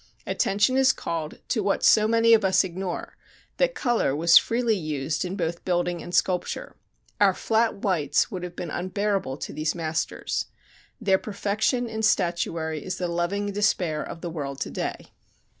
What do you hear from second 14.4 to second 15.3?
to day.